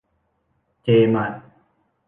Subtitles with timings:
[0.83, 1.33] เจ มาร์ท